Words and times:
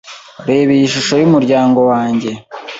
Reba 0.47 0.71
iyi 0.77 0.87
shusho 0.93 1.13
yumuryango 1.21 1.79
wanjye. 1.91 2.31